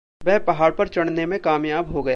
[0.25, 2.09] वह पहाड़ पर चढ़ने में कामयाब हो गया।